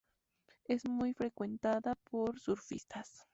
[0.65, 3.27] Es muy frecuentada por surfistas.